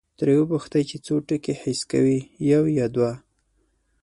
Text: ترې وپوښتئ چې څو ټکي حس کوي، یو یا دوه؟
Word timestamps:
ترې 0.17 0.33
وپوښتئ 0.37 0.83
چې 0.89 0.97
څو 1.05 1.15
ټکي 1.27 1.53
حس 1.61 1.79
کوي، 1.91 2.19
یو 2.51 2.63
یا 2.77 2.85
دوه؟ 2.93 3.11